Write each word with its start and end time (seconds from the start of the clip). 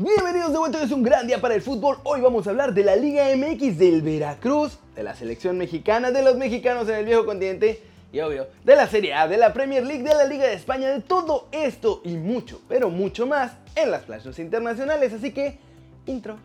Bienvenidos 0.00 0.52
de 0.52 0.58
vuelta, 0.58 0.80
es 0.80 0.92
un 0.92 1.02
gran 1.02 1.26
día 1.26 1.40
para 1.40 1.56
el 1.56 1.60
fútbol. 1.60 1.98
Hoy 2.04 2.20
vamos 2.20 2.46
a 2.46 2.50
hablar 2.50 2.72
de 2.72 2.84
la 2.84 2.94
Liga 2.94 3.24
MX 3.34 3.78
del 3.78 4.00
Veracruz, 4.00 4.78
de 4.94 5.02
la 5.02 5.16
selección 5.16 5.58
mexicana, 5.58 6.12
de 6.12 6.22
los 6.22 6.36
mexicanos 6.36 6.88
en 6.88 6.94
el 6.94 7.04
viejo 7.04 7.26
continente 7.26 7.82
y 8.12 8.20
obvio, 8.20 8.46
de 8.62 8.76
la 8.76 8.86
Serie 8.86 9.12
A, 9.14 9.26
de 9.26 9.36
la 9.36 9.52
Premier 9.52 9.84
League, 9.84 10.04
de 10.04 10.14
la 10.14 10.22
Liga 10.22 10.46
de 10.46 10.54
España, 10.54 10.88
de 10.88 11.00
todo 11.00 11.48
esto 11.50 12.00
y 12.04 12.14
mucho, 12.14 12.60
pero 12.68 12.90
mucho 12.90 13.26
más 13.26 13.54
en 13.74 13.90
las 13.90 14.02
playas 14.02 14.38
internacionales. 14.38 15.12
Así 15.12 15.32
que, 15.32 15.58
intro. 16.06 16.38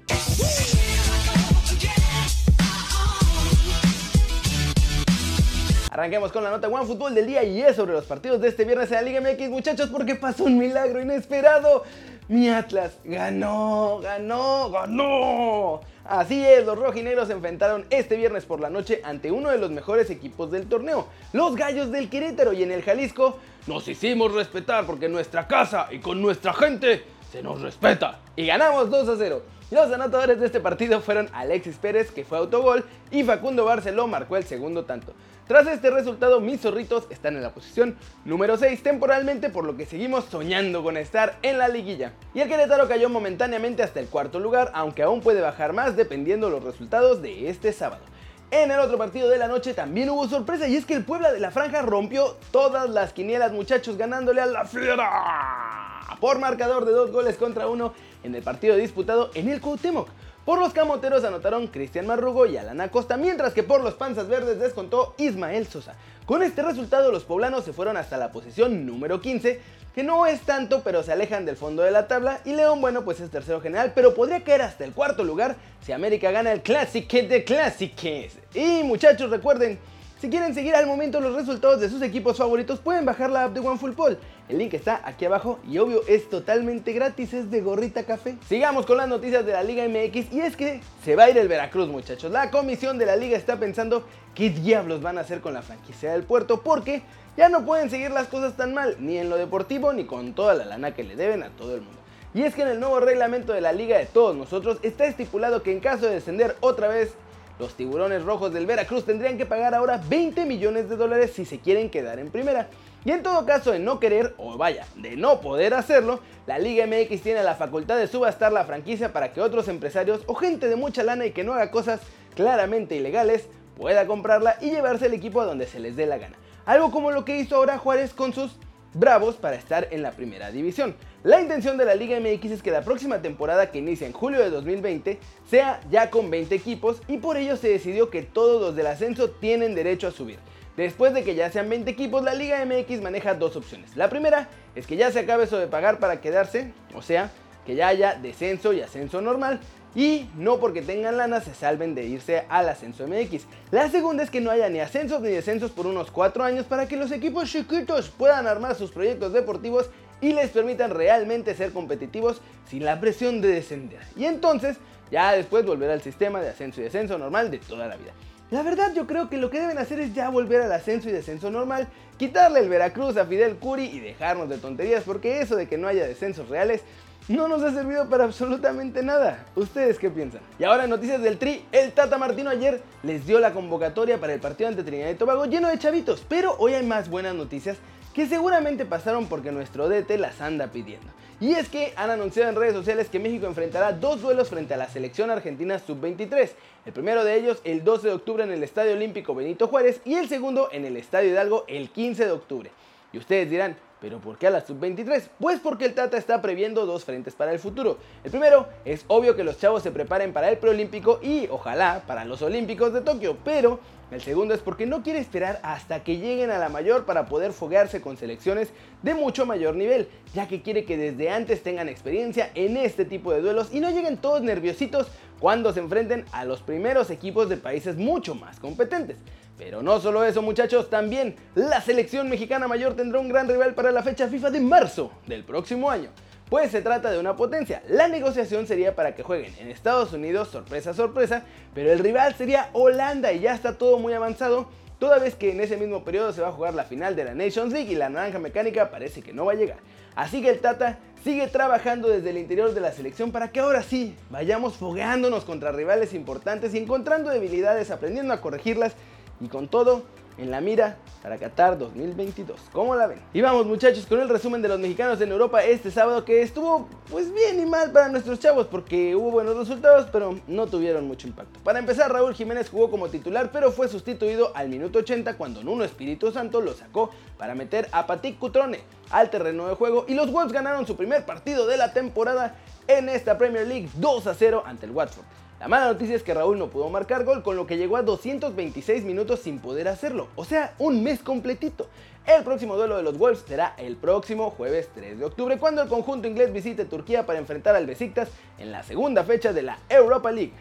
Arranquemos 5.91 6.31
con 6.31 6.43
la 6.43 6.49
nota 6.49 6.67
One 6.69 6.87
Fútbol 6.87 7.13
del 7.13 7.27
día 7.27 7.43
y 7.43 7.61
es 7.61 7.75
sobre 7.75 7.93
los 7.93 8.05
partidos 8.05 8.41
de 8.41 8.47
este 8.47 8.65
viernes 8.65 8.89
en 8.89 8.95
la 8.95 9.01
Liga 9.03 9.21
MX, 9.21 9.49
muchachos, 9.49 9.91
porque 9.91 10.15
pasó 10.15 10.45
un 10.45 10.57
milagro 10.57 10.99
inesperado. 10.99 11.83
Mi 12.27 12.49
Atlas 12.49 12.97
ganó, 13.03 13.99
ganó, 14.01 14.69
ganó. 14.69 15.81
Así 16.05 16.43
es, 16.43 16.65
los 16.65 16.77
rojinegros 16.77 17.27
se 17.27 17.33
enfrentaron 17.33 17.85
este 17.89 18.15
viernes 18.15 18.45
por 18.45 18.59
la 18.59 18.69
noche 18.69 19.01
ante 19.03 19.31
uno 19.31 19.49
de 19.49 19.57
los 19.57 19.71
mejores 19.71 20.09
equipos 20.09 20.51
del 20.51 20.67
torneo, 20.67 21.07
los 21.31 21.55
Gallos 21.55 21.91
del 21.91 22.09
Querétaro, 22.09 22.53
y 22.53 22.63
en 22.63 22.71
el 22.71 22.81
Jalisco 22.81 23.39
nos 23.67 23.87
hicimos 23.87 24.33
respetar 24.33 24.85
porque 24.85 25.07
nuestra 25.07 25.47
casa 25.47 25.87
y 25.91 25.99
con 25.99 26.21
nuestra 26.21 26.53
gente 26.53 27.03
se 27.31 27.41
nos 27.41 27.61
respeta. 27.61 28.19
Y 28.35 28.47
ganamos 28.47 28.89
2 28.89 29.09
a 29.09 29.15
0. 29.15 29.43
Los 29.69 29.91
anotadores 29.91 30.39
de 30.39 30.47
este 30.47 30.59
partido 30.59 31.01
fueron 31.01 31.29
Alexis 31.33 31.77
Pérez, 31.77 32.09
que 32.09 32.25
fue 32.25 32.39
autogol, 32.39 32.83
y 33.11 33.23
Facundo 33.23 33.63
Barceló 33.65 34.07
marcó 34.07 34.37
el 34.37 34.43
segundo 34.43 34.85
tanto. 34.85 35.13
Tras 35.47 35.67
este 35.67 35.91
resultado, 35.91 36.39
mis 36.39 36.61
zorritos 36.61 37.05
están 37.11 37.35
en 37.35 37.43
la 37.43 37.53
posición 37.53 37.95
número 38.25 38.57
6 38.57 38.81
temporalmente, 38.81 39.49
por 39.49 39.65
lo 39.65 39.77
que 39.77 39.85
seguimos 39.85 40.25
soñando 40.25 40.81
con 40.81 40.97
estar 40.97 41.37
en 41.43 41.59
la 41.59 41.67
liguilla. 41.67 42.13
Y 42.33 42.39
el 42.39 42.49
Querétaro 42.49 42.87
cayó 42.87 43.07
momentáneamente 43.07 43.83
hasta 43.83 43.99
el 43.99 44.07
cuarto 44.07 44.39
lugar, 44.39 44.71
aunque 44.73 45.03
aún 45.03 45.21
puede 45.21 45.41
bajar 45.41 45.73
más 45.73 45.95
dependiendo 45.95 46.49
los 46.49 46.63
resultados 46.63 47.21
de 47.21 47.49
este 47.49 47.71
sábado. 47.71 48.03
En 48.49 48.71
el 48.71 48.79
otro 48.79 48.97
partido 48.97 49.29
de 49.29 49.37
la 49.37 49.47
noche 49.47 49.75
también 49.75 50.09
hubo 50.09 50.27
sorpresa 50.27 50.67
y 50.67 50.75
es 50.75 50.85
que 50.85 50.93
el 50.93 51.03
Puebla 51.03 51.31
de 51.31 51.39
la 51.39 51.51
Franja 51.51 51.81
rompió 51.81 52.37
todas 52.51 52.89
las 52.89 53.13
quinielas 53.13 53.51
muchachos 53.51 53.97
ganándole 53.97 54.41
a 54.41 54.45
la 54.45 54.65
Fiera 54.65 56.03
por 56.19 56.39
marcador 56.39 56.85
de 56.85 56.93
dos 56.93 57.11
goles 57.11 57.35
contra 57.35 57.67
uno 57.67 57.93
en 58.23 58.35
el 58.35 58.43
partido 58.43 58.75
disputado 58.75 59.29
en 59.33 59.49
el 59.49 59.61
Cuauhtémoc. 59.61 60.09
Por 60.45 60.59
los 60.59 60.73
camoteros 60.73 61.23
anotaron 61.23 61.67
Cristian 61.67 62.05
Marrugo 62.05 62.45
y 62.45 62.57
Alan 62.57 62.81
Acosta, 62.81 63.15
mientras 63.15 63.53
que 63.53 63.63
por 63.63 63.81
los 63.81 63.93
panzas 63.93 64.27
verdes 64.27 64.59
descontó 64.59 65.15
Ismael 65.17 65.67
Sosa. 65.67 65.95
Con 66.25 66.43
este 66.43 66.61
resultado 66.61 67.11
los 67.11 67.23
poblanos 67.23 67.63
se 67.63 67.71
fueron 67.71 67.95
hasta 67.95 68.17
la 68.17 68.31
posición 68.31 68.85
número 68.85 69.21
15, 69.21 69.61
que 69.95 70.03
no 70.03 70.25
es 70.25 70.41
tanto 70.41 70.81
pero 70.83 71.01
se 71.01 71.13
alejan 71.13 71.45
del 71.45 71.55
fondo 71.55 71.83
de 71.83 71.91
la 71.91 72.07
tabla 72.07 72.41
y 72.43 72.53
León 72.53 72.81
bueno 72.81 73.05
pues 73.05 73.21
es 73.21 73.29
tercero 73.29 73.61
general, 73.61 73.93
pero 73.95 74.13
podría 74.13 74.43
caer 74.43 74.63
hasta 74.63 74.83
el 74.83 74.91
cuarto 74.91 75.23
lugar 75.23 75.55
si 75.81 75.91
América 75.91 76.31
gana 76.31 76.51
el 76.51 76.61
Classique 76.61 77.23
de 77.23 77.43
Classiques. 77.45 78.37
Y 78.53 78.83
muchachos 78.83 79.29
recuerden, 79.29 79.79
si 80.23 80.29
quieren 80.29 80.53
seguir 80.53 80.73
al 80.73 80.87
momento 80.87 81.19
los 81.19 81.35
resultados 81.35 81.81
de 81.81 81.89
sus 81.89 82.01
equipos 82.01 82.37
favoritos, 82.37 82.79
pueden 82.79 83.03
bajar 83.03 83.29
la 83.29 83.43
app 83.43 83.53
de 83.53 83.59
OneFootball. 83.59 84.17
El 84.47 84.57
link 84.57 84.73
está 84.73 85.01
aquí 85.03 85.25
abajo 85.25 85.59
y 85.67 85.79
obvio 85.79 86.01
es 86.07 86.29
totalmente 86.29 86.93
gratis, 86.93 87.33
es 87.33 87.51
de 87.51 87.59
gorrita 87.59 88.03
café. 88.03 88.37
Sigamos 88.47 88.85
con 88.85 88.95
las 88.95 89.09
noticias 89.09 89.45
de 89.45 89.51
la 89.51 89.63
Liga 89.63 89.83
MX 89.85 90.31
y 90.31 90.39
es 90.39 90.55
que 90.55 90.79
se 91.03 91.17
va 91.17 91.25
a 91.25 91.29
ir 91.29 91.37
el 91.37 91.49
Veracruz 91.49 91.89
muchachos. 91.89 92.31
La 92.31 92.51
comisión 92.51 92.97
de 92.97 93.05
la 93.05 93.17
liga 93.17 93.37
está 93.37 93.59
pensando 93.59 94.07
qué 94.33 94.49
diablos 94.49 95.01
van 95.01 95.17
a 95.17 95.21
hacer 95.21 95.41
con 95.41 95.53
la 95.53 95.61
franquicia 95.61 96.13
del 96.13 96.23
puerto 96.23 96.61
porque 96.61 97.01
ya 97.35 97.49
no 97.49 97.65
pueden 97.65 97.89
seguir 97.89 98.11
las 98.11 98.29
cosas 98.29 98.55
tan 98.55 98.73
mal, 98.73 98.95
ni 98.99 99.17
en 99.17 99.29
lo 99.29 99.35
deportivo 99.35 99.91
ni 99.91 100.05
con 100.05 100.31
toda 100.31 100.53
la 100.53 100.63
lana 100.63 100.93
que 100.93 101.03
le 101.03 101.17
deben 101.17 101.43
a 101.43 101.49
todo 101.49 101.75
el 101.75 101.81
mundo. 101.81 101.99
Y 102.33 102.43
es 102.43 102.55
que 102.55 102.61
en 102.61 102.69
el 102.69 102.79
nuevo 102.79 103.01
reglamento 103.01 103.51
de 103.51 103.59
la 103.59 103.73
liga 103.73 103.97
de 103.97 104.05
todos 104.05 104.37
nosotros 104.37 104.77
está 104.83 105.03
estipulado 105.03 105.63
que 105.63 105.73
en 105.73 105.81
caso 105.81 106.05
de 106.05 106.13
descender 106.13 106.55
otra 106.61 106.87
vez 106.87 107.13
los 107.59 107.75
tiburones 107.75 108.23
rojos 108.23 108.53
del 108.53 108.65
Veracruz 108.65 109.05
tendrían 109.05 109.37
que 109.37 109.45
pagar 109.45 109.75
ahora 109.75 110.01
20 110.09 110.45
millones 110.45 110.89
de 110.89 110.95
dólares 110.95 111.31
si 111.33 111.45
se 111.45 111.59
quieren 111.59 111.89
quedar 111.89 112.19
en 112.19 112.29
primera. 112.29 112.67
Y 113.05 113.11
en 113.11 113.21
todo 113.21 113.45
caso 113.45 113.71
de 113.71 113.79
no 113.79 113.99
querer, 113.99 114.33
o 114.37 114.57
vaya, 114.57 114.87
de 114.95 115.17
no 115.17 115.41
poder 115.41 115.73
hacerlo, 115.73 116.21
la 116.47 116.57
Liga 116.57 116.87
MX 116.87 117.21
tiene 117.21 117.43
la 117.43 117.55
facultad 117.55 117.97
de 117.97 118.07
subastar 118.07 118.51
la 118.51 118.63
franquicia 118.63 119.11
para 119.11 119.33
que 119.33 119.41
otros 119.41 119.67
empresarios 119.67 120.21
o 120.25 120.35
gente 120.35 120.67
de 120.67 120.75
mucha 120.75 121.03
lana 121.03 121.25
y 121.25 121.31
que 121.31 121.43
no 121.43 121.53
haga 121.53 121.69
cosas 121.69 121.99
claramente 122.33 122.95
ilegales 122.95 123.47
pueda 123.77 124.07
comprarla 124.07 124.57
y 124.61 124.69
llevarse 124.69 125.07
el 125.07 125.13
equipo 125.13 125.41
a 125.41 125.45
donde 125.45 125.67
se 125.67 125.79
les 125.79 125.95
dé 125.95 126.05
la 126.05 126.17
gana. 126.17 126.37
Algo 126.65 126.91
como 126.91 127.11
lo 127.11 127.25
que 127.25 127.37
hizo 127.39 127.57
ahora 127.57 127.77
Juárez 127.77 128.13
con 128.13 128.31
sus 128.31 128.55
Bravos 128.93 129.35
para 129.35 129.55
estar 129.55 129.87
en 129.91 130.01
la 130.01 130.11
primera 130.11 130.51
división. 130.51 130.95
La 131.23 131.41
intención 131.41 131.77
de 131.77 131.85
la 131.85 131.95
Liga 131.95 132.19
MX 132.19 132.51
es 132.51 132.61
que 132.61 132.69
la 132.69 132.83
próxima 132.83 133.21
temporada 133.21 133.71
que 133.71 133.79
inicia 133.79 134.05
en 134.05 134.13
julio 134.13 134.39
de 134.39 134.49
2020 134.49 135.19
sea 135.49 135.81
ya 135.89 136.09
con 136.09 136.29
20 136.29 136.53
equipos 136.53 137.01
y 137.07 137.17
por 137.17 137.37
ello 137.37 137.57
se 137.57 137.69
decidió 137.69 138.09
que 138.09 138.21
todos 138.21 138.61
los 138.61 138.75
del 138.75 138.87
ascenso 138.87 139.29
tienen 139.29 139.73
derecho 139.73 140.07
a 140.07 140.11
subir. 140.11 140.37
Después 140.77 141.13
de 141.13 141.23
que 141.23 141.35
ya 141.35 141.51
sean 141.51 141.69
20 141.69 141.89
equipos, 141.89 142.23
la 142.23 142.33
Liga 142.33 142.63
MX 142.65 143.01
maneja 143.01 143.33
dos 143.33 143.55
opciones. 143.55 143.95
La 143.95 144.09
primera 144.09 144.49
es 144.75 144.85
que 144.87 144.95
ya 144.95 145.11
se 145.11 145.19
acabe 145.19 145.45
eso 145.45 145.57
de 145.57 145.67
pagar 145.67 145.99
para 145.99 146.21
quedarse, 146.21 146.73
o 146.95 147.01
sea, 147.01 147.31
que 147.65 147.75
ya 147.75 147.87
haya 147.87 148.15
descenso 148.15 148.73
y 148.73 148.81
ascenso 148.81 149.21
normal 149.21 149.59
y 149.95 150.27
no 150.35 150.59
porque 150.59 150.81
tengan 150.81 151.17
lana 151.17 151.41
se 151.41 151.53
salven 151.53 151.95
de 151.95 152.05
irse 152.05 152.45
al 152.49 152.69
ascenso 152.69 153.07
MX. 153.07 153.45
La 153.71 153.89
segunda 153.89 154.23
es 154.23 154.29
que 154.29 154.41
no 154.41 154.51
haya 154.51 154.69
ni 154.69 154.79
ascensos 154.79 155.21
ni 155.21 155.29
descensos 155.29 155.71
por 155.71 155.85
unos 155.87 156.11
4 156.11 156.43
años 156.43 156.65
para 156.65 156.87
que 156.87 156.97
los 156.97 157.11
equipos 157.11 157.51
chiquitos 157.51 158.09
puedan 158.09 158.47
armar 158.47 158.75
sus 158.75 158.91
proyectos 158.91 159.33
deportivos 159.33 159.89
y 160.21 160.33
les 160.33 160.51
permitan 160.51 160.91
realmente 160.91 161.53
ser 161.53 161.71
competitivos 161.71 162.41
sin 162.69 162.85
la 162.85 162.99
presión 162.99 163.41
de 163.41 163.49
descender. 163.49 164.01
Y 164.15 164.25
entonces 164.25 164.77
ya 165.11 165.33
después 165.33 165.65
volver 165.65 165.91
al 165.91 166.01
sistema 166.01 166.41
de 166.41 166.49
ascenso 166.49 166.81
y 166.81 166.85
descenso 166.85 167.17
normal 167.17 167.51
de 167.51 167.59
toda 167.59 167.87
la 167.87 167.97
vida. 167.97 168.13
La 168.53 168.61
verdad 168.61 168.93
yo 168.93 169.07
creo 169.07 169.31
que 169.31 169.37
lo 169.37 169.49
que 169.49 169.59
deben 169.59 169.79
hacer 169.79 169.99
es 169.99 170.13
ya 170.13 170.29
volver 170.29 170.61
al 170.61 170.71
ascenso 170.71 171.09
y 171.09 171.11
descenso 171.11 171.49
normal, 171.49 171.87
quitarle 172.19 172.59
el 172.59 172.69
Veracruz 172.69 173.17
a 173.17 173.25
Fidel 173.25 173.55
Curi 173.55 173.85
y 173.85 173.99
dejarnos 173.99 174.47
de 174.47 174.59
tonterías 174.59 175.01
porque 175.03 175.41
eso 175.41 175.55
de 175.55 175.67
que 175.67 175.79
no 175.79 175.87
haya 175.87 176.05
descensos 176.05 176.49
reales 176.49 176.83
no 177.27 177.47
nos 177.47 177.63
ha 177.63 177.71
servido 177.71 178.07
para 178.09 178.25
absolutamente 178.25 179.01
nada. 179.01 179.43
¿Ustedes 179.55 179.97
qué 179.97 180.11
piensan? 180.11 180.41
Y 180.59 180.65
ahora 180.65 180.85
noticias 180.85 181.19
del 181.23 181.39
Tri. 181.39 181.65
El 181.71 181.93
Tata 181.93 182.19
Martino 182.19 182.51
ayer 182.51 182.83
les 183.01 183.25
dio 183.25 183.39
la 183.39 183.53
convocatoria 183.53 184.19
para 184.19 184.35
el 184.35 184.39
partido 184.39 184.67
ante 184.69 184.83
Trinidad 184.83 185.09
y 185.09 185.15
Tobago 185.15 185.45
lleno 185.45 185.67
de 185.69 185.79
chavitos. 185.79 186.23
Pero 186.29 186.55
hoy 186.59 186.75
hay 186.75 186.85
más 186.85 187.09
buenas 187.09 187.33
noticias 187.33 187.77
que 188.13 188.27
seguramente 188.27 188.85
pasaron 188.85 189.27
porque 189.27 189.51
nuestro 189.51 189.89
DT 189.89 190.17
las 190.17 190.41
anda 190.41 190.67
pidiendo. 190.67 191.07
Y 191.39 191.53
es 191.55 191.67
que 191.67 191.93
han 191.97 192.09
anunciado 192.09 192.49
en 192.49 192.55
redes 192.55 192.73
sociales 192.73 193.09
que 193.09 193.19
México 193.19 193.47
enfrentará 193.47 193.91
dos 193.91 194.21
duelos 194.21 194.49
frente 194.49 194.75
a 194.75 194.77
la 194.77 194.87
selección 194.87 195.29
argentina 195.29 195.79
sub-23. 195.79 196.51
El 196.85 196.93
primero 196.93 197.23
de 197.25 197.35
ellos 197.35 197.59
el 197.63 197.83
12 197.83 198.07
de 198.07 198.13
octubre 198.13 198.43
en 198.43 198.51
el 198.51 198.63
Estadio 198.63 198.93
Olímpico 198.93 199.35
Benito 199.35 199.67
Juárez 199.67 199.99
y 200.05 200.13
el 200.13 200.29
segundo 200.29 200.69
en 200.71 200.85
el 200.85 200.95
Estadio 200.95 201.31
Hidalgo 201.31 201.65
el 201.67 201.89
15 201.89 202.25
de 202.25 202.31
octubre. 202.31 202.71
Y 203.11 203.17
ustedes 203.17 203.49
dirán, 203.49 203.75
¿Pero 204.03 204.19
por 204.19 204.37
qué 204.37 204.47
a 204.47 204.49
la 204.49 204.59
sub-23? 204.59 205.29
Pues 205.39 205.61
porque 205.61 205.85
el 205.85 205.93
Tata 205.93 206.17
está 206.17 206.41
previendo 206.41 206.85
dos 206.85 207.05
frentes 207.05 207.35
para 207.35 207.53
el 207.53 207.59
futuro. 207.59 207.97
El 208.25 208.31
primero, 208.31 208.67
es 208.83 209.05
obvio 209.07 209.33
que 209.33 209.45
los 209.45 209.57
chavos 209.57 209.81
se 209.81 209.91
preparen 209.91 210.33
para 210.33 210.49
el 210.49 210.57
preolímpico 210.57 211.21
y 211.23 211.47
ojalá 211.49 212.03
para 212.05 212.25
los 212.25 212.41
olímpicos 212.41 212.91
de 212.91 212.99
Tokio, 212.99 213.37
pero 213.45 213.79
el 214.13 214.21
segundo 214.21 214.53
es 214.53 214.61
porque 214.61 214.85
no 214.85 215.01
quiere 215.01 215.19
esperar 215.19 215.59
hasta 215.63 216.03
que 216.03 216.17
lleguen 216.17 216.51
a 216.51 216.59
la 216.59 216.69
mayor 216.69 217.05
para 217.05 217.25
poder 217.25 217.51
foguearse 217.51 217.99
con 217.99 218.15
selecciones 218.15 218.69
de 219.01 219.13
mucho 219.13 219.45
mayor 219.45 219.75
nivel, 219.75 220.07
ya 220.33 220.47
que 220.47 220.61
quiere 220.61 220.85
que 220.85 220.97
desde 220.97 221.29
antes 221.29 221.63
tengan 221.63 221.89
experiencia 221.89 222.51
en 222.53 222.77
este 222.77 223.05
tipo 223.05 223.33
de 223.33 223.41
duelos 223.41 223.73
y 223.73 223.79
no 223.79 223.89
lleguen 223.89 224.17
todos 224.17 224.41
nerviositos 224.41 225.07
cuando 225.39 225.73
se 225.73 225.79
enfrenten 225.79 226.25
a 226.31 226.45
los 226.45 226.61
primeros 226.61 227.09
equipos 227.09 227.49
de 227.49 227.57
países 227.57 227.97
mucho 227.97 228.35
más 228.35 228.59
competentes. 228.59 229.17
Pero 229.57 229.81
no 229.81 229.99
solo 229.99 230.23
eso 230.23 230.41
muchachos, 230.41 230.89
también 230.89 231.35
la 231.55 231.81
selección 231.81 232.29
mexicana 232.29 232.67
mayor 232.67 232.95
tendrá 232.95 233.19
un 233.19 233.29
gran 233.29 233.47
rival 233.47 233.73
para 233.73 233.91
la 233.91 234.03
fecha 234.03 234.27
FIFA 234.27 234.51
de 234.51 234.59
marzo 234.59 235.11
del 235.27 235.43
próximo 235.43 235.89
año. 235.89 236.09
Pues 236.53 236.69
se 236.69 236.83
trata 236.83 237.09
de 237.09 237.17
una 237.17 237.35
potencia. 237.35 237.81
La 237.89 238.07
negociación 238.07 238.67
sería 238.67 238.95
para 238.95 239.15
que 239.15 239.23
jueguen 239.23 239.55
en 239.57 239.71
Estados 239.71 240.13
Unidos, 240.13 240.49
sorpresa, 240.49 240.93
sorpresa, 240.93 241.45
pero 241.73 241.91
el 241.91 241.97
rival 241.97 242.35
sería 242.35 242.69
Holanda 242.73 243.33
y 243.33 243.39
ya 243.39 243.55
está 243.55 243.79
todo 243.79 243.97
muy 243.97 244.13
avanzado, 244.13 244.67
toda 244.99 245.17
vez 245.17 245.33
que 245.33 245.51
en 245.51 245.61
ese 245.61 245.77
mismo 245.77 246.03
periodo 246.03 246.31
se 246.31 246.41
va 246.43 246.49
a 246.49 246.51
jugar 246.51 246.75
la 246.75 246.83
final 246.83 247.15
de 247.15 247.23
la 247.23 247.33
Nations 247.33 247.73
League 247.73 247.91
y 247.91 247.95
la 247.95 248.09
naranja 248.09 248.37
mecánica 248.37 248.91
parece 248.91 249.23
que 249.23 249.33
no 249.33 249.45
va 249.45 249.53
a 249.53 249.55
llegar. 249.55 249.77
Así 250.13 250.43
que 250.43 250.49
el 250.51 250.59
Tata 250.59 250.99
sigue 251.23 251.47
trabajando 251.47 252.07
desde 252.07 252.29
el 252.29 252.37
interior 252.37 252.71
de 252.71 252.81
la 252.81 252.91
selección 252.91 253.31
para 253.31 253.51
que 253.51 253.59
ahora 253.59 253.81
sí 253.81 254.15
vayamos 254.29 254.75
fogueándonos 254.75 255.45
contra 255.45 255.71
rivales 255.71 256.13
importantes 256.13 256.75
y 256.75 256.77
encontrando 256.77 257.31
debilidades, 257.31 257.89
aprendiendo 257.89 258.31
a 258.31 258.41
corregirlas 258.41 258.93
y 259.41 259.47
con 259.47 259.69
todo 259.69 260.03
en 260.37 260.51
la 260.51 260.61
mira 260.61 260.97
para 261.21 261.37
Qatar 261.37 261.77
2022. 261.77 262.59
¿Cómo 262.71 262.95
la 262.95 263.07
ven? 263.07 263.19
Y 263.33 263.41
vamos 263.41 263.65
muchachos 263.65 264.05
con 264.05 264.19
el 264.19 264.29
resumen 264.29 264.61
de 264.61 264.67
los 264.67 264.79
mexicanos 264.79 265.21
en 265.21 265.31
Europa 265.31 265.63
este 265.63 265.91
sábado 265.91 266.25
que 266.25 266.41
estuvo 266.41 266.87
pues 267.09 267.33
bien 267.33 267.59
y 267.59 267.65
mal 267.65 267.91
para 267.91 268.09
nuestros 268.09 268.39
chavos 268.39 268.67
porque 268.67 269.15
hubo 269.15 269.31
buenos 269.31 269.55
resultados 269.55 270.07
pero 270.11 270.39
no 270.47 270.67
tuvieron 270.67 271.07
mucho 271.07 271.27
impacto. 271.27 271.59
Para 271.63 271.79
empezar 271.79 272.11
Raúl 272.11 272.33
Jiménez 272.33 272.69
jugó 272.69 272.89
como 272.89 273.09
titular 273.09 273.51
pero 273.51 273.71
fue 273.71 273.87
sustituido 273.87 274.51
al 274.55 274.69
minuto 274.69 274.99
80 274.99 275.37
cuando 275.37 275.63
Nuno 275.63 275.83
Espíritu 275.83 276.31
Santo 276.31 276.61
lo 276.61 276.73
sacó 276.73 277.09
para 277.37 277.55
meter 277.55 277.87
a 277.91 278.05
Patrick 278.07 278.37
Cutrone 278.39 278.81
al 279.11 279.29
terreno 279.29 279.67
de 279.67 279.75
juego 279.75 280.05
y 280.07 280.15
los 280.15 280.31
Wolves 280.31 280.51
ganaron 280.51 280.85
su 280.87 280.95
primer 280.95 281.25
partido 281.25 281.67
de 281.67 281.77
la 281.77 281.93
temporada 281.93 282.55
en 282.87 283.09
esta 283.09 283.37
Premier 283.37 283.67
League 283.67 283.89
2 283.95 284.27
a 284.27 284.33
0 284.33 284.63
ante 284.65 284.85
el 284.85 284.91
Watford. 284.91 285.25
La 285.63 285.69
mala 285.69 285.85
noticia 285.85 286.17
es 286.17 286.23
que 286.23 286.33
Raúl 286.33 286.59
no 286.59 286.67
pudo 286.67 286.89
marcar 286.89 287.23
gol, 287.23 287.41
con 287.41 287.55
lo 287.55 287.65
que 287.65 287.77
llegó 287.77 287.95
a 287.95 288.01
226 288.01 289.05
minutos 289.05 289.39
sin 289.39 289.59
poder 289.59 289.87
hacerlo, 289.87 290.27
o 290.35 290.43
sea, 290.43 290.73
un 290.77 291.01
mes 291.01 291.23
completito. 291.23 291.87
El 292.25 292.43
próximo 292.43 292.75
duelo 292.75 292.97
de 292.97 293.03
los 293.03 293.17
Wolves 293.17 293.45
será 293.47 293.73
el 293.77 293.95
próximo 293.95 294.49
jueves 294.49 294.89
3 294.93 295.19
de 295.19 295.23
octubre, 295.23 295.57
cuando 295.59 295.81
el 295.81 295.87
conjunto 295.87 296.27
inglés 296.27 296.51
visite 296.51 296.83
Turquía 296.83 297.25
para 297.25 297.39
enfrentar 297.39 297.77
al 297.77 297.85
Besiktas 297.85 298.27
en 298.57 298.73
la 298.73 298.83
segunda 298.83 299.23
fecha 299.23 299.53
de 299.53 299.61
la 299.61 299.79
Europa 299.87 300.33
League. 300.33 300.51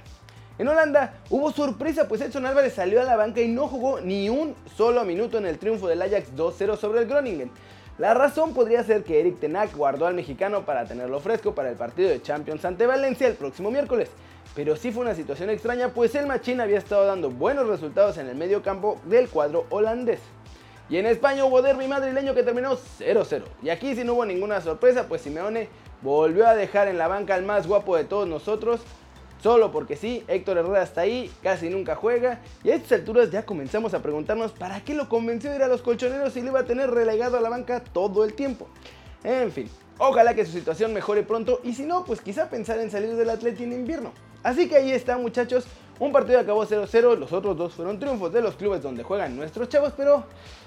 En 0.59 0.69
Holanda 0.69 1.15
hubo 1.31 1.51
sorpresa, 1.51 2.07
pues 2.07 2.21
Edson 2.21 2.47
Álvarez 2.47 2.75
salió 2.75 3.01
a 3.01 3.05
la 3.05 3.17
banca 3.17 3.41
y 3.41 3.49
no 3.49 3.67
jugó 3.67 4.01
ni 4.01 4.29
un 4.29 4.55
solo 4.77 5.05
minuto 5.05 5.37
en 5.37 5.47
el 5.47 5.59
triunfo 5.59 5.89
del 5.89 6.01
Ajax 6.01 6.33
2-0 6.37 6.77
sobre 6.77 7.01
el 7.01 7.09
Groningen. 7.09 7.51
La 8.03 8.15
razón 8.15 8.53
podría 8.53 8.83
ser 8.83 9.05
que 9.05 9.21
Eric 9.21 9.39
Tenac 9.39 9.77
guardó 9.77 10.09
al 10.09 10.15
mexicano 10.15 10.67
para 10.67 10.87
tenerlo 10.87 11.21
fresco 11.21 11.55
para 11.55 11.71
el 11.71 11.77
partido 11.77 12.11
de 12.11 12.21
Champions 12.21 12.65
ante 12.65 12.85
Valencia 12.85 13.29
el 13.29 13.35
próximo 13.35 13.71
miércoles. 13.71 14.11
Pero 14.57 14.75
sí 14.75 14.91
fue 14.91 15.05
una 15.05 15.15
situación 15.15 15.51
extraña, 15.51 15.91
pues 15.91 16.13
el 16.17 16.27
Machín 16.27 16.61
había 16.61 16.79
estado 16.79 17.07
dando 17.07 17.31
buenos 17.31 17.69
resultados 17.69 18.19
en 18.19 18.27
el 18.29 18.35
medio 18.35 18.61
campo 18.61 19.01
del 19.05 19.29
cuadro 19.29 19.67
holandés. 19.71 20.19
Y 20.91 20.97
en 20.97 21.07
España 21.07 21.45
hubo 21.45 21.63
derby 21.63 21.87
madrileño 21.87 22.35
que 22.35 22.43
terminó 22.43 22.77
0-0. 22.77 23.45
Y 23.63 23.69
aquí 23.69 23.95
si 23.95 24.03
no 24.03 24.15
hubo 24.15 24.27
ninguna 24.27 24.61
sorpresa, 24.61 25.07
pues 25.07 25.21
Simeone 25.21 25.69
volvió 26.03 26.49
a 26.49 26.57
dejar 26.57 26.89
en 26.89 26.99
la 26.99 27.07
banca 27.07 27.37
al 27.37 27.45
más 27.45 27.69
guapo 27.69 27.97
de 27.97 28.03
todos 28.03 28.27
nosotros, 28.27 28.81
Solo 29.43 29.73
porque 29.73 29.97
sí, 29.97 30.23
Héctor 30.29 30.59
Herrera 30.59 30.85
está 30.85 31.01
ahí, 31.01 31.29
casi 31.43 31.69
nunca 31.69 31.97
juega 31.97 32.41
y 32.63 32.71
a 32.71 32.77
estas 32.77 33.01
alturas 33.01 33.29
ya 33.33 33.45
comenzamos 33.45 33.93
a 33.93 34.01
preguntarnos 34.01 34.53
para 34.53 34.85
qué 34.85 34.95
lo 34.95 35.09
convenció 35.09 35.51
de 35.51 35.57
ir 35.57 35.63
a 35.65 35.69
los 35.69 35.83
colchoneros 35.83 36.33
si 36.33 36.43
le 36.43 36.49
iba 36.49 36.61
a 36.61 36.65
tener 36.65 36.89
relegado 36.91 37.37
a 37.37 37.41
la 37.41 37.49
banca 37.49 37.83
todo 37.83 38.25
el 38.25 38.35
tiempo. 38.35 38.69
En 39.25 39.51
fin, 39.51 39.69
ojalá 39.99 40.35
que 40.35 40.47
su 40.47 40.53
situación 40.53 40.93
mejore 40.93 41.25
pronto 41.25 41.61
y 41.65 41.75
si 41.75 41.83
no, 41.83 42.05
pues 42.05 42.21
quizá 42.21 42.49
pensar 42.51 42.79
en 42.79 42.93
salir 42.93 43.17
del 43.17 43.31
Atleti 43.31 43.65
en 43.65 43.73
invierno. 43.73 44.13
Así 44.45 44.69
que 44.69 44.77
ahí 44.77 44.93
está 44.93 45.19
muchachos, 45.19 45.65
un 45.99 46.13
partido 46.13 46.39
acabó 46.39 46.65
0-0, 46.65 47.19
los 47.19 47.33
otros 47.33 47.57
dos 47.57 47.75
fueron 47.75 47.99
triunfos 47.99 48.33
de 48.33 48.43
los 48.43 48.55
clubes 48.55 48.81
donde 48.81 49.03
juegan 49.03 49.37
nuestros 49.37 49.69
chavos, 49.69 49.93
pero 49.97 50.25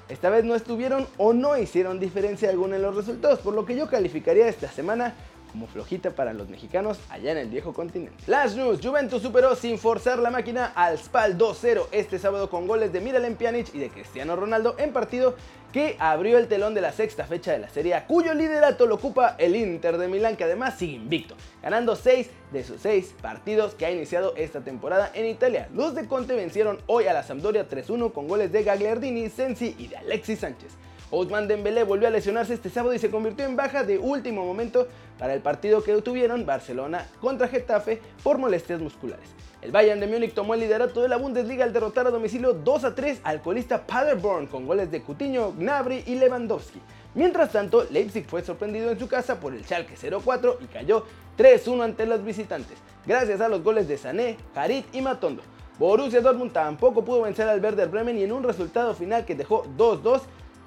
esta 0.10 0.30
vez 0.30 0.44
no 0.44 0.54
estuvieron 0.54 1.08
o 1.18 1.32
no 1.32 1.58
hicieron 1.58 1.98
diferencia 1.98 2.50
alguna 2.50 2.76
en 2.76 2.82
los 2.82 2.94
resultados, 2.94 3.40
por 3.40 3.54
lo 3.54 3.66
que 3.66 3.78
yo 3.78 3.88
calificaría 3.88 4.50
esta 4.50 4.70
semana 4.70 5.16
como 5.56 5.68
flojita 5.68 6.12
para 6.12 6.34
los 6.34 6.50
mexicanos 6.50 7.00
allá 7.10 7.32
en 7.32 7.38
el 7.38 7.48
viejo 7.48 7.72
continente. 7.72 8.22
Las 8.28 8.58
news, 8.58 8.82
Juventus 8.84 9.22
superó 9.22 9.56
sin 9.56 9.78
forzar 9.78 10.20
la 10.20 10.30
máquina 10.30 10.74
al 10.76 10.98
Spal 10.98 11.38
2-0 11.38 11.88
este 11.94 12.20
sábado 12.20 12.50
con 12.50 12.68
goles 12.68 12.92
de 12.92 13.00
Miralem 13.00 13.38
Pjanic 13.38 13.74
y 13.74 13.80
de 13.80 13.90
Cristiano 13.90 14.36
Ronaldo 14.36 14.76
en 14.78 14.92
partido 14.92 15.36
que 15.72 15.96
abrió 15.98 16.40
el 16.40 16.50
telón 16.50 16.74
de 16.74 16.82
la 16.82 16.92
sexta 16.92 17.24
fecha 17.24 17.54
de 17.54 17.60
la 17.60 17.70
Serie 17.70 17.94
A, 17.94 18.06
cuyo 18.06 18.34
liderato 18.34 18.86
lo 18.86 18.96
ocupa 18.96 19.36
el 19.38 19.56
Inter 19.56 19.98
de 19.98 20.10
Milán, 20.10 20.36
que 20.36 20.44
además 20.44 20.78
sigue 20.78 20.96
invicto, 20.96 21.36
ganando 21.64 21.96
6 21.96 22.30
de 22.52 22.64
sus 22.66 22.82
6 22.82 23.16
partidos 23.22 23.76
que 23.76 23.86
ha 23.86 23.92
iniciado 23.92 24.36
esta 24.36 24.60
temporada 24.60 25.10
en 25.14 25.26
Italia. 25.26 25.70
Los 25.74 25.96
de 25.96 26.06
Conte 26.06 26.36
vencieron 26.36 26.80
hoy 26.88 27.08
a 27.08 27.14
la 27.14 27.24
Sampdoria 27.24 27.70
3-1 27.70 28.12
con 28.12 28.28
goles 28.28 28.52
de 28.52 28.64
Gagliardini, 28.64 29.30
Sensi 29.30 29.74
y 29.78 29.88
de 29.88 29.96
Alexis 29.96 30.40
Sánchez. 30.40 30.74
Ousmane 31.12 31.48
Dembélé 31.48 31.84
volvió 31.84 32.08
a 32.08 32.12
lesionarse 32.12 32.54
este 32.54 32.70
sábado 32.70 32.94
y 32.94 33.00
se 33.00 33.12
convirtió 33.12 33.46
en 33.46 33.56
baja 33.56 33.84
de 33.84 34.00
último 34.00 34.46
momento 34.46 34.88
para 35.20 35.34
el 35.34 35.42
partido 35.42 35.84
que 35.84 35.94
tuvieron 36.02 36.46
Barcelona 36.46 37.08
contra 37.22 37.48
Getafe 37.48 38.02
por 38.24 38.38
molestias 38.38 38.82
musculares. 38.82 39.30
El 39.62 39.72
Bayern 39.72 40.00
de 40.00 40.08
Múnich 40.08 40.34
tomó 40.34 40.54
el 40.54 40.60
liderato 40.60 41.02
de 41.02 41.08
la 41.08 41.18
Bundesliga 41.18 41.64
al 41.64 41.74
derrotar 41.74 42.06
a 42.06 42.12
domicilio 42.12 42.54
2 42.54 42.84
a 42.84 42.94
3 42.94 43.22
al 43.24 43.42
colista 43.42 43.86
Paderborn 43.86 44.48
con 44.48 44.68
goles 44.68 44.92
de 44.92 45.02
Coutinho, 45.02 45.54
Gnabry 45.54 46.04
y 46.06 46.16
Lewandowski. 46.16 46.80
Mientras 47.16 47.52
tanto, 47.52 47.86
Leipzig 47.90 48.26
fue 48.28 48.44
sorprendido 48.44 48.92
en 48.92 49.00
su 49.00 49.08
casa 49.08 49.40
por 49.40 49.54
el 49.54 49.64
Schalke 49.64 49.96
0-4 49.96 50.58
y 50.62 50.66
cayó 50.66 51.06
3-1 51.38 51.84
ante 51.84 52.06
los 52.06 52.24
visitantes, 52.24 52.78
gracias 53.06 53.42
a 53.42 53.48
los 53.48 53.64
goles 53.64 53.88
de 53.88 53.98
Sané, 53.98 54.38
Harit 54.54 54.86
y 54.94 55.02
Matondo. 55.02 55.42
Borussia 55.80 56.22
Dortmund 56.22 56.54
tampoco 56.54 57.04
pudo 57.04 57.24
vencer 57.24 57.50
al 57.50 57.62
Werder 57.62 57.90
Bremen 57.90 58.18
y 58.18 58.24
en 58.24 58.32
un 58.32 58.44
resultado 58.44 58.94
final 58.94 59.26
que 59.26 59.36
dejó 59.36 59.66
2-2 59.78 60.22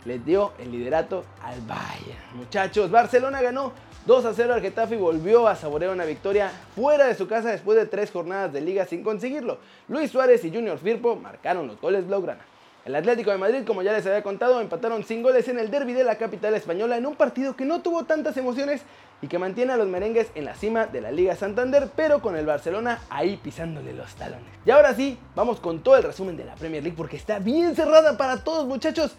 les 0.05 0.25
dio 0.25 0.53
el 0.59 0.73
liderato 0.73 1.25
al 1.43 1.61
Bayern. 1.63 2.19
Muchachos, 2.35 2.91
Barcelona 2.91 3.43
ganó 3.43 3.73
2 4.07 4.25
a 4.25 4.33
0 4.33 4.55
al 4.55 4.63
Getafe 4.63 4.95
y 4.95 4.99
volvió 4.99 5.47
a 5.49 5.55
saborear 5.55 5.93
una 5.93 6.05
victoria 6.05 6.51
fuera 6.75 7.07
de 7.07 7.15
su 7.15 7.29
casa 7.29 7.51
después 7.51 7.77
de 7.77 7.87
tres 7.87 8.11
jornadas 8.11 8.53
de 8.53 8.61
liga 8.61 8.87
sin 8.87 9.03
conseguirlo. 9.03 9.59
Luis 9.89 10.11
Suárez 10.11 10.45
y 10.45 10.51
Junior 10.51 10.79
Firpo 10.79 11.17
marcaron 11.17 11.67
los 11.67 11.81
goles 11.81 12.07
blaugrana. 12.07 12.41
El 12.89 12.95
Atlético 12.95 13.31
de 13.31 13.37
Madrid, 13.37 13.65
como 13.67 13.83
ya 13.83 13.93
les 13.93 14.07
había 14.07 14.23
contado, 14.23 14.63
empataron 14.63 15.05
sin 15.05 15.23
goles 15.23 15.47
en 15.49 15.59
el 15.59 15.71
derby 15.71 15.93
de 15.93 16.05
la 16.05 16.17
capital 16.17 16.55
española 16.55 16.97
en 16.97 17.05
un 17.05 17.17
partido 17.17 17.55
que 17.55 17.67
no 17.67 17.83
tuvo 17.83 18.05
tantas 18.05 18.35
emociones 18.39 18.81
y 19.21 19.27
que 19.27 19.39
mantiene 19.39 19.75
a 19.75 19.77
los 19.77 19.89
merengues 19.89 20.29
en 20.35 20.47
la 20.47 20.55
cima 20.55 20.87
de 20.87 21.03
la 21.03 21.11
Liga 21.11 21.37
Santander, 21.37 21.91
pero 21.95 22.23
con 22.23 22.35
el 22.35 22.47
Barcelona 22.47 23.03
ahí 23.11 23.37
pisándole 23.37 23.93
los 23.93 24.15
talones. 24.15 24.49
Y 24.65 24.71
ahora 24.71 24.95
sí, 24.95 25.19
vamos 25.35 25.61
con 25.61 25.81
todo 25.81 25.99
el 25.99 26.05
resumen 26.05 26.39
de 26.39 26.47
la 26.47 26.55
Premier 26.55 26.83
League 26.83 26.97
porque 26.97 27.19
está 27.19 27.41
bien 27.41 27.77
cerrada 27.77 28.17
para 28.17 28.43
todos 28.43 28.67
muchachos 28.67 29.17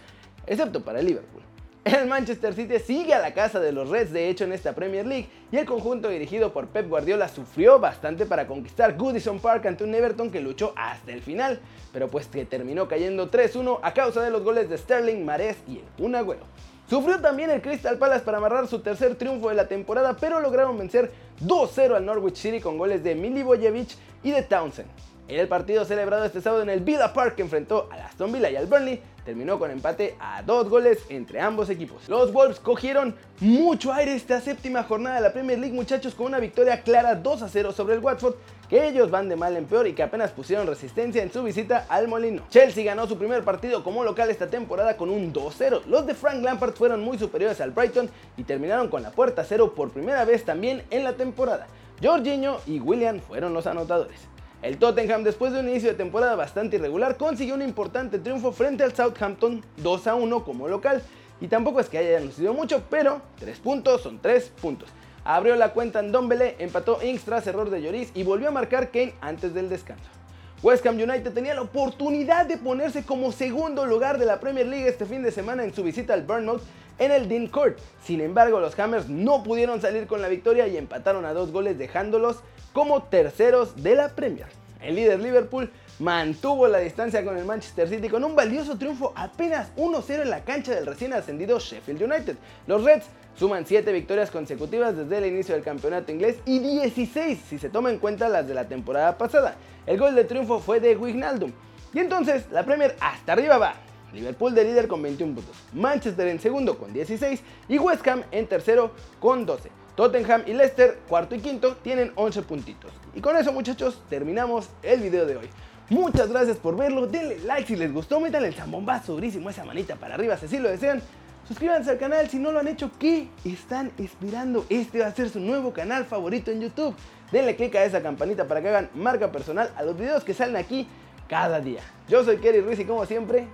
excepto 0.48 0.84
para 0.84 1.00
el 1.00 1.06
Liverpool. 1.06 1.42
El 1.86 2.08
Manchester 2.08 2.54
City 2.54 2.78
sigue 2.78 3.14
a 3.14 3.20
la 3.20 3.34
casa 3.34 3.60
de 3.60 3.72
los 3.72 3.90
Reds 3.90 4.12
de 4.12 4.30
hecho 4.30 4.44
en 4.44 4.52
esta 4.52 4.76
Premier 4.76 5.08
League 5.08 5.30
y 5.52 5.58
el 5.58 5.66
conjunto 5.66 6.10
dirigido 6.10 6.52
por 6.52 6.68
Pep 6.68 6.90
Guardiola 6.90 7.30
sufrió 7.30 7.80
bastante 7.80 8.26
para 8.26 8.46
conquistar 8.48 8.98
Goodison 8.98 9.40
Park 9.40 9.66
ante 9.66 9.86
un 9.86 9.96
Everton 9.96 10.30
que 10.30 10.42
luchó 10.42 10.74
hasta 10.76 11.14
el 11.14 11.22
final, 11.22 11.60
pero 11.94 12.10
pues 12.10 12.28
que 12.28 12.46
terminó 12.46 12.88
cayendo 12.88 13.32
3-1 13.32 13.80
a 13.82 13.94
causa 13.94 14.22
de 14.22 14.30
los 14.30 14.44
goles 14.44 14.70
de 14.70 14.78
Sterling, 14.78 15.24
Mares 15.24 15.58
y 15.68 15.78
el 15.78 15.86
Kun 15.98 16.16
Agüero. 16.16 16.44
Sufrió 16.90 17.22
también 17.22 17.50
el 17.50 17.62
Crystal 17.62 17.98
Palace 17.98 18.26
para 18.26 18.40
amarrar 18.40 18.68
su 18.68 18.80
tercer 18.80 19.16
triunfo 19.16 19.50
de 19.50 19.56
la 19.56 19.68
temporada, 19.68 20.18
pero 20.20 20.40
lograron 20.40 20.78
vencer 20.78 21.12
2-0 21.42 21.96
al 21.96 22.06
Norwich 22.06 22.36
City 22.36 22.60
con 22.60 22.78
goles 22.78 23.04
de 23.04 23.16
Milivojevic 23.16 23.90
y 24.22 24.32
de 24.32 24.44
Townsend. 24.44 24.90
En 25.30 25.40
el 25.40 25.48
partido 25.48 25.86
celebrado 25.86 26.26
este 26.26 26.42
sábado 26.42 26.64
en 26.64 26.72
el 26.72 26.80
Villa 26.80 27.14
Park 27.14 27.36
que 27.36 27.44
enfrentó 27.44 27.88
al 27.92 28.02
Aston 28.02 28.31
Villa 28.31 28.50
y 28.50 28.56
al 28.56 28.66
Burnley, 28.66 29.00
terminó 29.24 29.60
con 29.60 29.70
empate 29.70 30.16
a 30.20 30.42
dos 30.42 30.68
goles 30.68 31.06
entre 31.08 31.40
ambos 31.40 31.70
equipos. 31.70 32.10
Los 32.10 32.34
Wolves 32.34 32.60
cogieron 32.60 33.16
mucho 33.40 33.94
aire 33.94 34.16
esta 34.16 34.42
séptima 34.42 34.81
jornada 34.81 35.18
de 35.18 35.22
la 35.22 35.31
Premier 35.31 35.60
League 35.60 35.76
muchachos 35.76 36.16
con 36.16 36.26
una 36.26 36.40
victoria 36.40 36.81
clara 36.81 37.14
2 37.14 37.44
a 37.44 37.48
0 37.48 37.72
sobre 37.74 37.94
el 37.94 38.00
Watford 38.00 38.34
que 38.70 38.88
ellos 38.88 39.12
van 39.12 39.30
de 39.30 39.36
mal 39.36 39.56
en 39.56 39.66
peor 39.66 39.86
y 39.86 39.94
que 39.94 40.02
apenas 40.02 40.31
pusieron 40.31 40.66
resistencia 40.66 41.22
en 41.22 41.31
su 41.31 41.44
visita 41.44 41.86
al 41.90 42.08
Molino. 42.08 42.42
Chelsea 42.50 42.84
ganó 42.84 43.06
su 43.06 43.20
primer 43.20 43.44
partido 43.44 43.84
como 43.84 44.04
local 44.04 44.31
esta 44.31 44.48
temporada 44.48 44.98
con 44.98 45.12
un 45.12 45.31
2-0. 45.31 45.86
Los 45.86 46.08
de 46.08 46.16
Frank 46.16 46.42
Lampard 46.42 46.74
fueron 46.74 47.04
muy 47.04 47.20
superiores 47.20 47.62
al 47.62 47.70
Brighton 47.70 48.10
y 48.36 48.46
terminaron 48.46 48.88
con 48.88 49.04
la 49.04 49.12
puerta 49.12 49.44
cero 49.44 49.76
por 49.76 49.92
primera 49.92 50.26
vez 50.26 50.44
también 50.44 50.81
en 50.90 51.04
la 51.04 51.14
temporada. 51.14 51.68
Jorginho 52.02 52.62
y 52.66 52.80
William 52.80 53.20
fueron 53.20 53.54
los 53.54 53.68
anotadores. 53.68 54.28
El 54.61 54.78
Tottenham, 54.78 55.23
después 55.23 55.54
de 55.54 55.61
un 55.61 55.69
inicio 55.69 55.89
de 55.89 55.95
temporada 55.95 56.35
bastante 56.35 56.75
irregular, 56.75 57.16
consiguió 57.16 57.56
un 57.56 57.61
importante 57.61 58.19
triunfo 58.19 58.51
frente 58.51 58.83
al 58.83 58.94
Southampton 58.94 59.63
2 59.78 60.07
a 60.07 60.16
1 60.16 60.44
como 60.44 60.68
local. 60.68 61.01
Y 61.39 61.47
tampoco 61.47 61.80
es 61.80 61.87
que 61.87 61.97
haya 61.97 62.18
anunciado 62.18 62.54
mucho, 62.54 62.83
pero 62.89 63.21
3 63.39 63.57
puntos 63.59 64.01
son 64.01 64.19
3 64.19 64.51
puntos. 64.61 64.89
Abrió 65.23 65.56
la 65.56 65.71
cuenta 65.71 66.01
en 66.01 66.11
Dombele, 66.11 66.57
empató 66.59 66.99
Inks 67.01 67.23
tras 67.23 67.47
error 67.47 67.69
de 67.69 67.81
Lloris 67.81 68.11
y 68.13 68.23
volvió 68.23 68.49
a 68.49 68.51
marcar 68.51 68.92
Kane 68.92 69.13
antes 69.21 69.54
del 69.54 69.69
descanso. 69.69 70.19
West 70.61 70.85
Ham 70.85 70.95
United 70.95 71.31
tenía 71.31 71.54
la 71.54 71.61
oportunidad 71.61 72.45
de 72.45 72.57
ponerse 72.57 73.04
como 73.04 73.31
segundo 73.31 73.85
lugar 73.85 74.18
de 74.18 74.25
la 74.25 74.42
Premier 74.42 74.68
League 74.68 74.89
este 74.89 75.06
fin 75.06 75.23
de 75.23 75.31
semana 75.31 75.63
en 75.63 75.73
su 75.73 75.83
visita 75.83 76.13
al 76.13 76.23
Bournemouth 76.23 76.61
en 76.97 77.11
el 77.11 77.30
Dean 77.30 77.47
Court. 77.47 77.78
Sin 78.04 78.19
embargo, 78.19 78.59
los 78.59 78.78
Hammers 78.78 79.07
no 79.07 79.42
pudieron 79.42 79.80
salir 79.80 80.06
con 80.06 80.21
la 80.21 80.28
victoria 80.28 80.68
y 80.68 80.75
empataron 80.75 81.23
a 81.23 81.33
dos 81.33 81.54
goles 81.54 81.78
dejándolos 81.78 82.42
como 82.73 83.04
terceros 83.04 83.81
de 83.81 83.95
la 83.95 84.09
Premier. 84.09 84.47
El 84.81 84.95
líder 84.95 85.21
Liverpool 85.21 85.71
mantuvo 85.99 86.68
la 86.68 86.80
distancia 86.80 87.23
con 87.23 87.37
el 87.37 87.45
Manchester 87.45 87.87
City 87.87 88.09
con 88.09 88.25
un 88.25 88.35
valioso 88.35 88.78
triunfo 88.78 89.13
apenas 89.16 89.73
1-0 89.78 90.21
en 90.23 90.30
la 90.30 90.44
cancha 90.44 90.75
del 90.75 90.85
recién 90.85 91.13
ascendido 91.13 91.59
Sheffield 91.59 92.04
United. 92.04 92.35
Los 92.68 92.83
Reds 92.83 93.06
suman 93.36 93.66
7 93.66 93.92
victorias 93.92 94.31
consecutivas 94.31 94.95
desde 94.95 95.18
el 95.18 95.26
inicio 95.26 95.56
del 95.56 95.64
campeonato 95.64 96.12
inglés 96.12 96.38
y 96.45 96.59
16 96.59 97.40
si 97.48 97.57
se 97.57 97.69
toma 97.69 97.90
en 97.90 98.00
cuenta 98.00 98.30
las 98.30 98.48
de 98.48 98.54
la 98.54 98.68
temporada 98.68 99.18
pasada. 99.18 99.56
El 99.86 99.98
gol 99.98 100.16
de 100.16 100.26
triunfo 100.26 100.59
fue 100.59 100.80
de 100.80 100.95
Wijnaldum. 100.95 101.52
Y 101.94 102.00
entonces 102.00 102.45
la 102.52 102.64
Premier 102.64 102.95
hasta 103.00 103.33
arriba 103.33 103.57
va. 103.57 103.74
Liverpool 104.14 104.56
de 104.56 104.64
líder 104.64 104.88
con 104.88 105.02
21 105.02 105.36
puntos, 105.36 105.56
Manchester 105.74 106.28
en 106.28 106.40
segundo 106.40 106.78
con 106.78 106.92
16 106.92 107.42
y 107.68 107.78
West 107.78 108.07
Ham 108.07 108.24
en 108.31 108.48
tercero 108.48 108.92
con 109.19 109.45
12. 109.45 109.69
Tottenham 109.95 110.44
y 110.48 110.54
Leicester, 110.54 110.98
cuarto 111.07 111.36
y 111.36 111.40
quinto, 111.40 111.76
tienen 111.76 112.14
11 112.16 112.44
puntitos. 112.44 112.92
Y 113.14 113.19
con 113.19 113.36
eso 113.36 113.52
muchachos, 113.52 114.02
terminamos 114.09 114.69
el 114.81 115.02
video 115.02 115.26
de 115.26 115.38
hoy. 115.38 115.50
Muchas 115.90 116.30
gracias 116.30 116.57
por 116.57 116.78
verlo, 116.78 117.06
denle 117.07 117.40
like 117.40 117.68
si 117.68 117.76
les 117.76 117.92
gustó, 117.92 118.19
métanle 118.19 118.48
el 118.48 118.54
zambombazo 118.54 119.14
durísimo, 119.14 119.50
esa 119.50 119.66
manita 119.66 119.95
para 119.95 120.16
arriba 120.16 120.38
si 120.38 120.45
así 120.45 120.57
lo 120.57 120.69
desean. 120.69 121.02
Suscríbanse 121.48 121.90
al 121.90 121.98
canal 121.98 122.30
si 122.30 122.38
no 122.38 122.52
lo 122.52 122.60
han 122.60 122.68
hecho, 122.68 122.92
¿qué 123.00 123.30
están 123.44 123.92
esperando? 123.98 124.66
Este 124.69 125.00
va 125.00 125.08
a 125.08 125.16
ser 125.16 125.30
su 125.30 125.40
nuevo 125.40 125.74
canal 125.74 126.06
favorito 126.06 126.52
en 126.52 126.62
YouTube. 126.62 126.96
Denle 127.31 127.56
click 127.56 127.76
a 127.76 127.84
esa 127.84 128.02
campanita 128.02 128.48
para 128.48 128.62
que 128.62 128.69
hagan 128.69 128.90
marca 128.94 129.31
personal 129.31 129.72
a 129.76 129.84
los 129.84 129.98
videos 129.98 130.24
que 130.24 130.34
salen 130.34 130.56
aquí 130.58 130.88
cada 131.28 131.60
día. 131.60 131.81
Yo 132.08 132.24
soy 132.24 132.38
Kerry 132.38 132.62
Ruiz 132.62 132.80
y 132.80 132.86
como 132.86 133.06
siempre, 133.06 133.48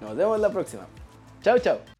nos 0.00 0.16
vemos 0.16 0.40
la 0.40 0.50
próxima. 0.50 0.86
Chao, 1.42 1.58
chao. 1.58 1.97